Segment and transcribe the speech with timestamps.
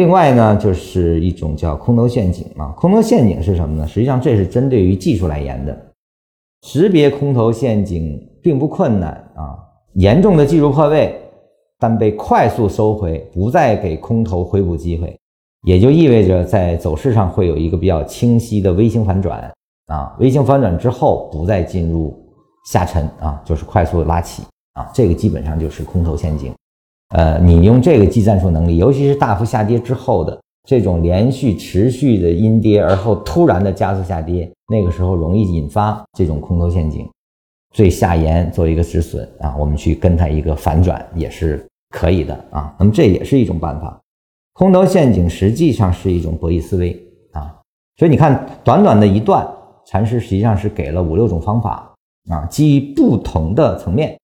[0.00, 2.68] 另外呢，就是一种叫空头陷阱啊。
[2.68, 3.86] 空头陷阱是什么呢？
[3.86, 5.78] 实际上这是针对于技术来言的，
[6.62, 9.58] 识别空头陷阱并不困难啊。
[9.92, 11.20] 严重的技术破位，
[11.78, 15.14] 但被快速收回，不再给空头回补机会，
[15.64, 19.52] 也就意味着在走势上会有一个比较清晰的微型反转
[19.88, 20.16] 啊。
[20.18, 22.18] 微型反转之后，不再进入
[22.72, 26.54] 下沉啊，就是快速拉起啊，这个基本上就是空头陷阱。
[27.10, 37.08] 呃，你用这个技战术能力，尤其是大幅下跌之后的这种连续持续的阴跌，而后突然的加速下跌，那个时候容易引发这种空头陷阱，
[37.74, 42.74] 最下沿做一个止损啊，我们去跟它一个反转也是可以的啊。
[42.78, 44.00] 那么这也是一种办法。
[44.52, 46.92] 空头陷阱实际上是一种博弈思维
[47.32, 47.56] 啊，
[47.96, 49.48] 所以你看，短短的一段，
[49.86, 51.92] 禅师实际上是给了五六种方法
[52.30, 54.16] 啊，基于不同的层面